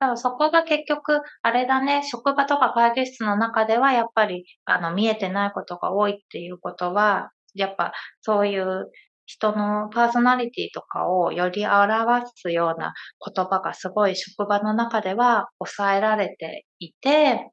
[0.00, 7.92] だからそこが結局、あれだね、職場とか会議室の中ではやっぱり、あの、見えてないことが多いっていうことは、やっぱ
[8.22, 8.90] そういう
[9.26, 12.92] 人のパーソナリティとかをより表すような
[13.34, 17.50] 言葉がすごい職場の中では抑えられていて、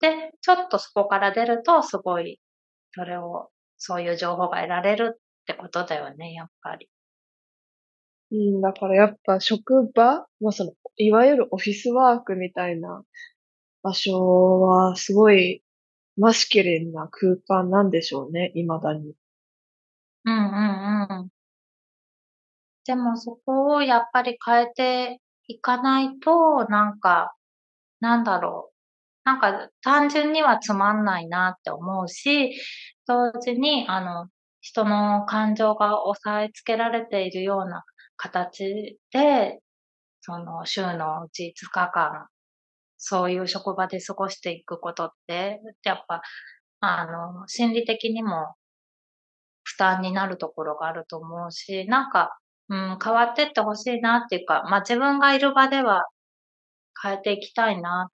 [0.00, 2.40] で、ちょっとそこから出ると、すごい、
[2.92, 6.88] それを、そういう情報が得られるってことだよね、やっぱり。
[8.32, 13.04] うん、だからやっぱ職場、まあその、いわゆるオフィスワークみたいな
[13.82, 15.62] 場所は、すごい
[16.16, 19.14] マスキュリンな空間なんでしょうね、未だに。
[20.24, 21.30] うんうんうん。
[22.86, 27.34] でもそこをやっぱり変えていかないと、なんか、
[28.00, 28.75] なんだろう。
[29.26, 32.54] なんか単純にはつまんないなって思うし、
[33.08, 34.28] 同時に、あの、
[34.60, 37.84] 人の感情が抑えつけられているような
[38.16, 39.58] 形で、
[40.20, 42.26] その週のうち5日間、
[42.98, 46.22] そういう職場で過ごしていくことって、やっぱ、
[46.80, 48.54] あの、心理的にも
[49.64, 56.04] 負担になるところがあると思うし、なんか、うん、変わってってほしいなっていうか、まあ自分がいる場では
[57.02, 58.12] 変えていきたいなっ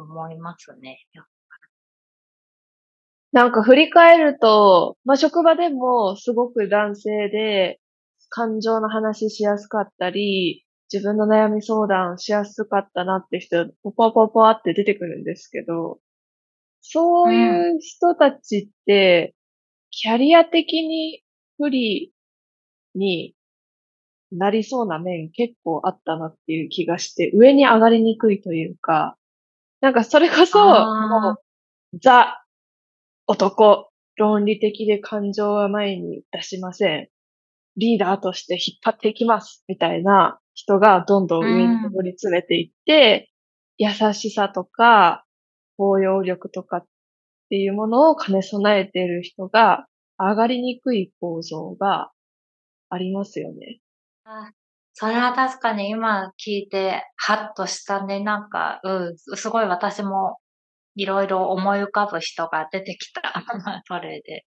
[0.00, 0.98] 思いますね。
[3.32, 7.80] なんか振り返ると、まあ、職場でもすごく男性で
[8.28, 15.98] 感情の話しやすかったり、自分の悩み相談しやすかったなって人、ポパポパって出てくるんですけど、
[16.80, 19.34] そういう人たちって、
[19.90, 21.22] キャリア的に
[21.58, 22.12] 不利
[22.94, 23.34] に
[24.30, 29.16] なりそうな面結構あったなっていう気がして、上に上がりにくいというか、
[29.84, 31.36] なんかそれこそ、も
[31.92, 32.42] う、ザ、
[33.26, 37.08] 男、論理的で感情は前に出しません。
[37.76, 39.62] リーダーとして引っ張っていきます。
[39.68, 43.30] みたいな人がどんどん上に上り詰めていって、
[43.78, 45.26] うん、優しさとか、
[45.76, 46.84] 包容力とかっ
[47.50, 49.84] ていうものを兼ね備えている人が
[50.18, 52.10] 上がりにくい構造が
[52.88, 53.80] ありますよね。
[54.94, 58.20] それは確かに今聞いて、ハッとしたね。
[58.20, 60.38] なんか、うん、すごい私も
[60.94, 63.22] いろいろ思い浮かぶ人が出てきた。
[63.86, 64.44] それで。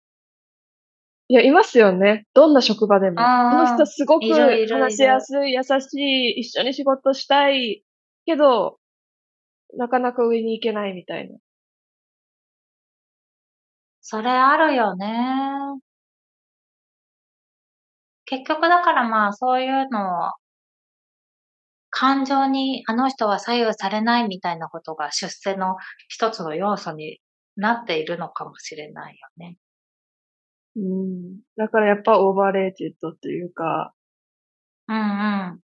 [1.28, 2.26] いや、いますよね。
[2.34, 3.16] どんな職場でも。
[3.16, 7.84] この人すごく話しやすい、優しい、一緒に仕事したい。
[8.26, 8.78] けど、
[9.78, 11.38] なかなか上に行けないみたいな。
[14.01, 15.07] それあるよね。
[18.24, 20.32] 結局だからまあそういうのを
[21.90, 25.76] 感情にあの人は左右されないみたいなことが出世の
[26.08, 27.18] 一つの要素に
[27.56, 29.58] なっているのかもしれないよね。
[30.76, 31.40] うん。
[31.56, 33.92] だからやっぱオーバーレイティッドっていうか、
[34.88, 35.00] うんう
[35.54, 35.60] ん。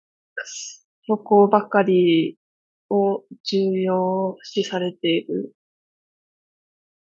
[1.08, 2.38] そこばかり
[2.90, 5.54] を重要視されている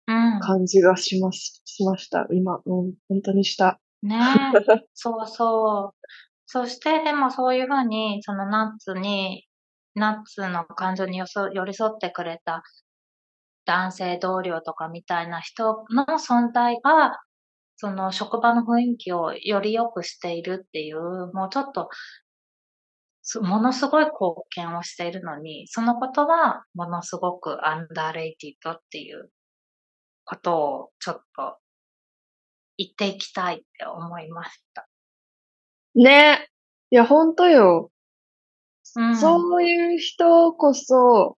[0.09, 0.41] うん。
[0.41, 2.27] 感じがします、しました。
[2.33, 3.79] 今、うん、本当にした。
[4.03, 4.19] ねえ。
[4.95, 6.07] そうそう。
[6.47, 9.47] そして、でもそういうふうに、そのナッツに、
[9.95, 12.63] ナッツの感情によそ寄り添ってくれた
[13.67, 17.21] 男性同僚とかみたいな人の存在が、
[17.77, 21.01] その職場の雰囲気をより良くしているっていう、
[21.35, 21.89] もうちょっと、
[23.23, 29.31] すものすごい貢献をしているのに、そのことはものすごくアンダーレイティッドっていう
[30.27, 31.59] ことをちょっと
[32.77, 34.89] 言っていきたいって思いました。
[35.95, 36.49] ね。
[36.91, 37.91] いや、本当よ。
[38.97, 41.39] うん、そういう人こそ、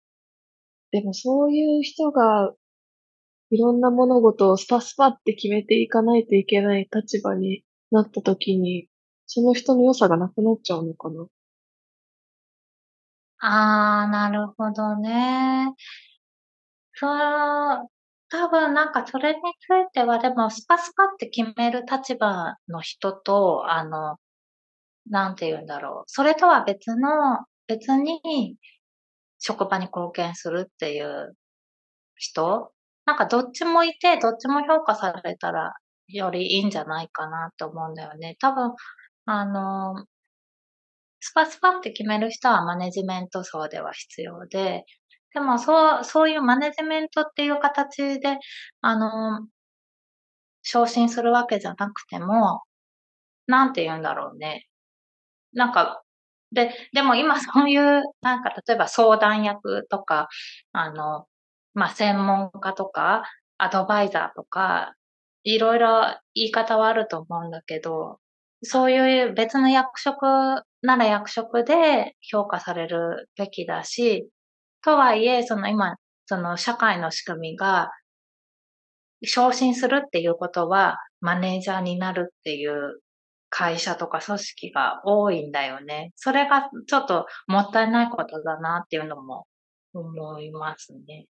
[0.91, 2.53] でもそういう人が、
[3.51, 8.89] いろんな物事をスパスパって決めていかないといけない立場になった時に、
[9.27, 11.27] その人の良さがなくなっちゃうのかな。
[13.41, 15.75] ああ、なるほどね。
[16.95, 17.89] そう、
[18.33, 24.17] 多分なんかそれについては、でもスパスパって決める立場の人と、あの、
[25.11, 26.05] なんて言うんだろう。
[26.09, 27.11] それとは別の、
[27.69, 28.57] 別に
[29.41, 31.35] 職場に貢献するっていう
[32.17, 32.73] 人？
[33.07, 35.75] なんかどっちもいて、どっちも評価されたら
[36.09, 38.37] よりいいんじゃないかなと思うんだよね。
[38.41, 38.73] 多分、
[39.27, 40.07] あの、
[41.21, 44.85] スパスパって決める人はマネジメント層では必要で、
[45.35, 48.39] でもそう、そういうマネジメントっていう形で、
[48.83, 49.47] あの、
[50.63, 52.63] 昇進するわけじゃなくても、
[53.47, 54.67] なんて言うんだろうね。
[55.55, 56.03] なんか、
[56.53, 60.29] で、でも今そういう、なんか例えば相談役とか、
[60.73, 61.27] あの、
[61.75, 63.25] まあ、専門家とか、
[63.59, 64.95] アドバイザーとか、
[65.45, 66.03] いろいろ
[66.35, 68.21] 言い方はあると思うんだけど、
[68.63, 70.23] そういう別の役職
[70.83, 74.29] なら役職で評価されるべきだし、
[74.85, 77.91] とはいえ、その今、その社会の仕組みが、
[79.25, 83.01] 昇進するっていうことは、マネージャーになるっていう
[83.51, 86.13] 会社とか組織が多いんだよね。
[86.17, 89.47] それがちょっともったいないことだなっていうのも
[89.95, 91.27] 思いますね。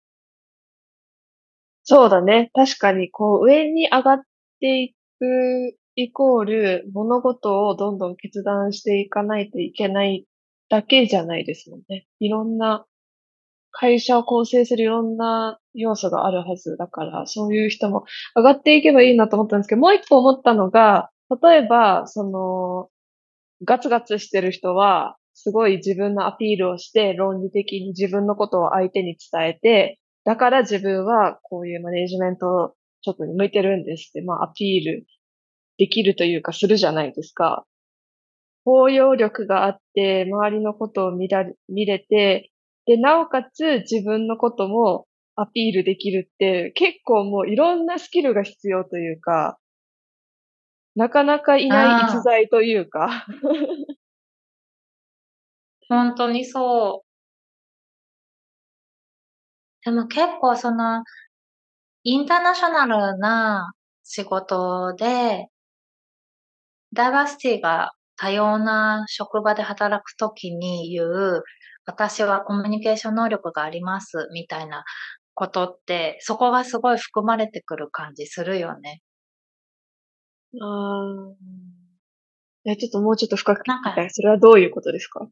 [1.83, 2.51] そうだね。
[2.53, 4.21] 確かに、こう、上に上がっ
[4.59, 10.25] ていくイコール、物事をどんどん決断していかないといけない
[10.69, 12.05] だけじゃないですもんね。
[12.19, 12.85] いろんな、
[13.71, 18.03] 会社を構成するいろんな要素があるはずだから、そういう人も
[18.35, 21.09] 上がっていけばいいなと思ったんですけど、もう一個思ったのが、
[21.41, 22.89] 例えば、その、
[23.63, 35.05] ガツガツしてる人は、すごい自分のアピールをして、論理的に自分のことを相手に伝えて、だから自分はこういうマネジメント職に向いてるんですって、まあアピール
[35.77, 37.65] できるというかするじゃないですか。
[38.65, 42.51] 包容力があって、周りのことを見られ見れて、
[42.85, 49.57] で、なおかつ自分のこともアピールできるって、結構もういろんなスキルが必要というか、
[50.95, 53.25] なかなかいない逸材というか。
[55.87, 57.11] 本当にそう。
[59.83, 61.03] でも結構その、
[62.03, 63.73] インターナショナルな
[64.03, 65.47] 仕事で、
[66.93, 71.43] ダイバーシティが多様な職場で働くときに言う、
[71.87, 74.83] 私はコミュニケーション能力がありますみたいな
[75.33, 79.01] ことって、そこがすごい含まれてくる感じするよね。
[80.61, 81.33] あー
[82.65, 84.09] え、ちょっともうちょっと深く聞なんかきたい。
[84.11, 85.27] それはどういうことですか？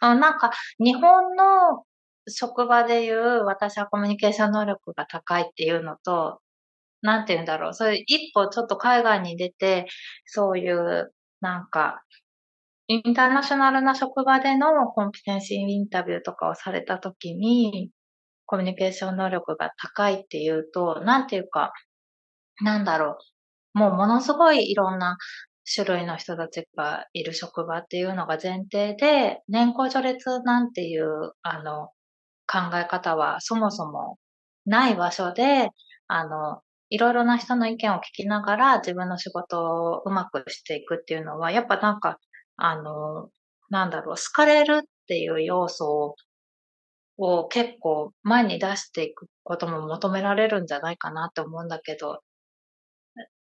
[0.00, 1.84] あなんか、日本の
[2.28, 6.40] 職場で言う、私はコミュニケーション能力が高いっていうのと、
[7.00, 7.74] なんて言うんだろう。
[7.74, 9.86] それ一歩ちょっと海外に出て、
[10.26, 12.02] そういう、なんか、
[12.88, 17.90] インターナショナルな職場でのコンピテンシーインタビューとかをされたときに、
[18.46, 21.72] コミュニケーション能力が高いっていうと、なんていうか、
[22.62, 23.18] なんだろ
[23.74, 23.78] う。
[23.78, 25.18] もうものすごいいろんな
[25.74, 31.88] 種類の人たちがいる職場っていうのが前提で、年功序列なんていう、あの、
[32.46, 34.18] 考え方はそもそも
[34.64, 35.70] ない場所で、
[36.08, 36.62] あの、
[36.96, 42.18] いろいろな人の意見を聞きながら自分の仕事をうまくしていくっていうのは、やっぱなんか、
[42.56, 43.30] あの、
[43.70, 46.16] なんだろう、好かれるっていう要素を
[47.18, 52.20] を結構前に出していくことも求められるんじゃないかなって思うんだけど、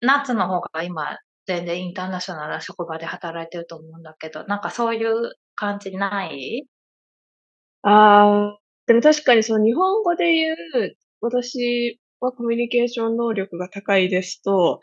[0.00, 6.66] 夏の方が今全然インターナショナルな職場で働いてると思うんだけど、なんかそういう感じない？
[7.82, 10.56] ああ、でも確かにその日本語で言う、
[11.20, 14.80] 私はコミュニケーション能力が高いですと、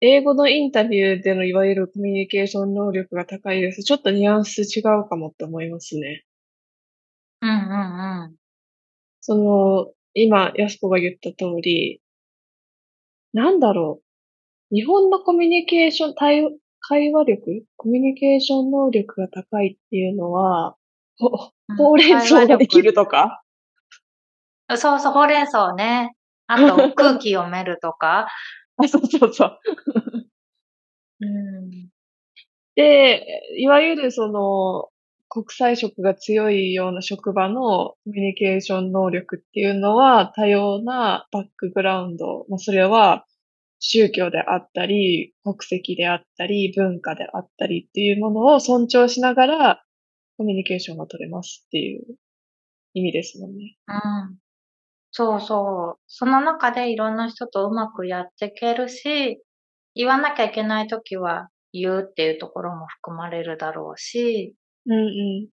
[0.00, 3.82] 英語のインタビューでのいわゆるコミュニケーション能力が高いです。
[3.82, 6.24] ちょっとニュアンス違うかもって思いますね。
[7.40, 7.54] うんうん
[8.24, 8.36] うん。
[9.20, 12.00] その、今、やすこが言った通り、
[13.32, 14.00] なんだろ
[14.70, 14.74] う。
[14.74, 16.50] 日本のコミュニケーション、対応
[16.80, 17.64] 会話力？
[17.76, 20.76] コミュニケーション能力が高いっていうのは、
[21.16, 21.28] ほ、
[21.68, 23.42] うんほうれん草ができるとか？
[24.76, 26.14] そうそう、ほうれん草ね。
[26.48, 28.28] あと、空気読めるとか？
[28.76, 29.60] あ、そうそうそう。
[31.20, 31.70] うん。
[32.76, 34.88] で、いわゆるその、
[35.28, 43.26] 国際色が強いような職場のコミュニケーション能力っていうのは多様なバックグラウンド、まあ、それは
[43.80, 49.84] 宗教であったり、国籍であったり、文化であったりっていうものを尊重しながら
[50.38, 52.16] コミュニケーションが取れますっていう
[52.94, 53.76] 意味ですもんね。
[53.88, 54.38] うん。
[55.16, 56.00] そうそう。
[56.08, 59.40] その中でいろんな人とうまくやっていけるし、
[59.94, 64.56] 言わなきゃいけないときは言うっていうところも含まれるだろうし、
[64.86, 65.48] うんうん。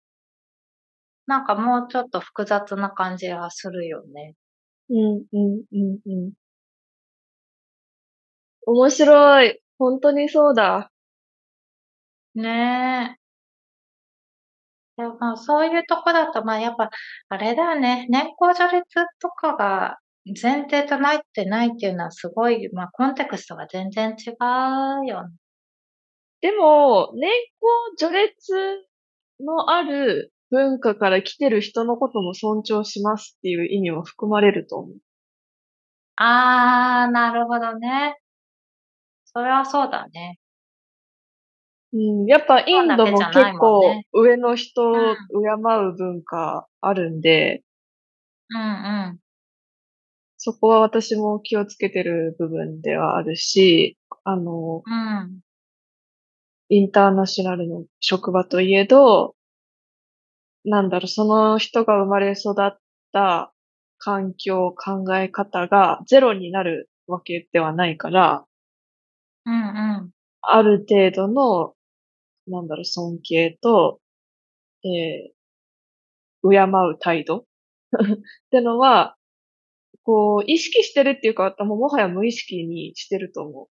[1.27, 4.35] なんかもうちょっと複雑な感じがするよね。
[4.91, 6.33] うんうんうんうん。
[8.67, 9.61] 面白い。
[9.81, 10.93] 本当にそうだ。
[12.35, 13.28] ねえ。
[14.99, 16.91] でもそういうとこだと、まあやっぱ、
[17.29, 18.07] あれだよね。
[18.11, 18.85] 年功序列
[19.21, 19.99] とかが
[20.43, 25.35] 前提となってないっていうのはすごい、まあコンテクストが全然違うよね。
[26.41, 27.31] でも、年
[27.61, 28.53] 功序列
[29.39, 34.97] のある文化から来てる人のことも尊重しますっていう意味も含まれると思う。
[36.17, 38.17] あー、なるほどね。
[39.27, 40.41] それはそうだね。
[41.93, 45.49] うん、やっぱインドも結構上の人をうん敬
[45.91, 47.63] う文化あるんで、
[48.51, 49.21] うんうん。
[50.39, 55.41] そこは私も気をつけてる部分ではあるし、あの、うん。
[56.71, 59.35] インターナショナルの職場といえど、
[60.65, 62.79] なんだろう、その人が生まれ育っ
[63.13, 63.53] た
[63.99, 68.45] 環境、考え方がゼロになるわけではないから、
[69.47, 69.57] うんう
[70.07, 70.11] ん。
[70.43, 71.75] ある程度の、
[72.49, 74.01] なんだろう、尊敬と、
[74.85, 77.45] えー、敬う態度？
[77.95, 78.19] っ
[78.51, 79.17] てのは、
[80.05, 83.69] こう、意識してるっていうか、もうもはや無意識にしてると思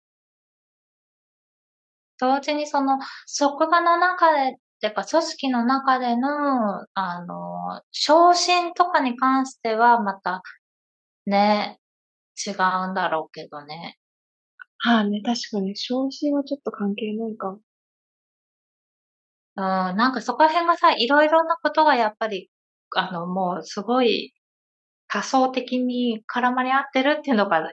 [2.19, 10.43] 同時にその、職場の中で、てか組織の中での、あの、昇進とかに関してはまた、
[11.27, 11.79] ね、
[12.47, 13.99] 違うんだろうけどね。
[14.85, 14.89] う。
[14.89, 17.61] はあね、確かに、昇進はちょっと関係ないかも。
[19.57, 19.65] うん、
[19.97, 22.51] なんかそこら辺がさ、いろいろなことがやっぱり、
[22.95, 24.35] あの、もうすごい
[25.09, 27.73] 多層的に絡まり合ってるっていうのが、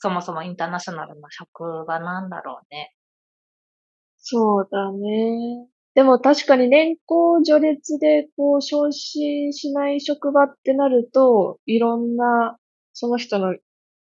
[0.00, 2.94] そもそもインターナショナルな職場なんだろうね。
[4.26, 5.68] そうだね。
[5.94, 12.56] でも確かに年功序列でこう昇進しない職場ってなると、いろんな
[12.94, 13.54] その人の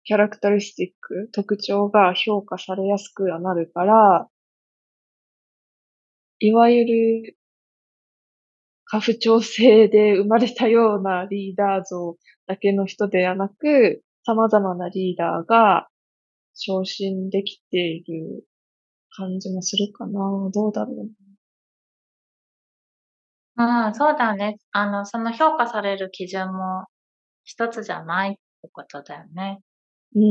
[0.03, 4.27] キャラクタリスティック、特徴が評価されやすくはなるから、
[6.41, 7.37] いわゆる
[8.85, 12.17] 過不調性で生まれたようなリーダー像
[12.47, 15.87] だけの人ではなく、様々なリーダーが
[16.55, 18.43] 昇進できている
[19.15, 20.49] 感じもするかな。
[20.51, 21.09] どうだろう
[23.57, 24.57] うん、そうだね。
[24.71, 26.85] あの、その評価される基準も
[27.43, 29.59] 一つじゃないってことだよね。
[30.15, 30.25] うんう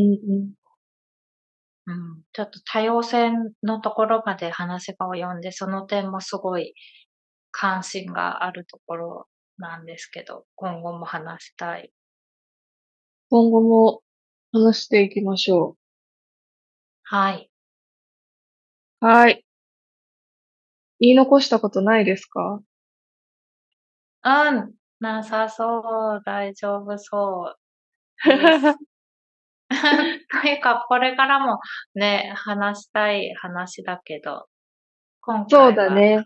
[0.47, 0.60] ん。
[1.91, 2.23] うん。
[2.33, 3.31] ちょっと多様性
[3.63, 6.75] のところまで話が及んで、その点もすごい
[7.53, 9.29] 関心があるところ
[9.59, 11.91] なんですけど、今後も話したい。
[13.33, 14.03] 今後も
[14.53, 15.77] 話していきましょ
[17.05, 17.51] はい。
[19.03, 19.07] う。
[19.07, 19.45] はい。
[21.01, 22.61] 言い残したことないですか？
[24.25, 24.29] う
[24.61, 24.75] ん。
[25.01, 26.23] なさそう。
[26.27, 27.59] 大丈夫そう。
[30.43, 31.61] というか、これからも
[31.95, 34.47] ね、話したい話だけど、
[35.21, 35.67] 今回は。
[35.69, 36.25] そうだねはい。